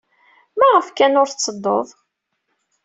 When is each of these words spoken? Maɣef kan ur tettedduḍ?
Maɣef 0.59 0.87
kan 0.91 1.19
ur 1.21 1.27
tettedduḍ? 1.29 1.87